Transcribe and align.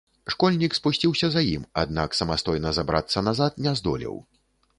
Школьнік 0.33 0.71
спусціўся 0.77 1.29
за 1.35 1.43
ім, 1.57 1.67
аднак 1.83 2.17
самастойна 2.21 2.73
забрацца 2.79 3.25
назад 3.29 3.61
не 3.69 3.77
здолеў. 3.83 4.15